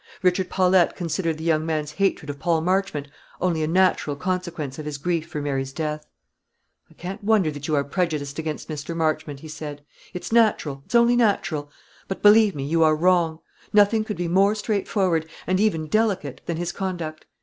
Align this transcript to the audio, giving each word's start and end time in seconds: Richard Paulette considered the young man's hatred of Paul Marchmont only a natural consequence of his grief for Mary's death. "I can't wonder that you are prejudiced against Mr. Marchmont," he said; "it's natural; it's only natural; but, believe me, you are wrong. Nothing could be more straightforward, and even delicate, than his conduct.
Richard 0.23 0.49
Paulette 0.49 0.95
considered 0.95 1.37
the 1.37 1.43
young 1.43 1.63
man's 1.63 1.91
hatred 1.91 2.27
of 2.31 2.39
Paul 2.39 2.61
Marchmont 2.61 3.07
only 3.39 3.61
a 3.61 3.67
natural 3.67 4.15
consequence 4.15 4.79
of 4.79 4.85
his 4.87 4.97
grief 4.97 5.27
for 5.27 5.43
Mary's 5.43 5.71
death. 5.71 6.07
"I 6.89 6.95
can't 6.95 7.23
wonder 7.23 7.51
that 7.51 7.67
you 7.67 7.75
are 7.75 7.83
prejudiced 7.83 8.39
against 8.39 8.67
Mr. 8.67 8.97
Marchmont," 8.97 9.41
he 9.41 9.47
said; 9.47 9.83
"it's 10.11 10.31
natural; 10.31 10.81
it's 10.87 10.95
only 10.95 11.15
natural; 11.15 11.69
but, 12.07 12.23
believe 12.23 12.55
me, 12.55 12.63
you 12.63 12.81
are 12.81 12.95
wrong. 12.95 13.41
Nothing 13.73 14.03
could 14.03 14.17
be 14.17 14.27
more 14.27 14.55
straightforward, 14.55 15.27
and 15.45 15.59
even 15.59 15.85
delicate, 15.85 16.41
than 16.47 16.57
his 16.57 16.71
conduct. 16.71 17.27